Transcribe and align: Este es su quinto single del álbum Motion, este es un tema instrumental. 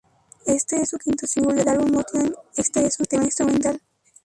Este 0.47 0.81
es 0.81 0.89
su 0.89 0.97
quinto 0.97 1.27
single 1.27 1.53
del 1.53 1.67
álbum 1.67 1.91
Motion, 1.93 2.33
este 2.57 2.87
es 2.87 2.99
un 2.99 3.05
tema 3.05 3.25
instrumental. 3.25 3.79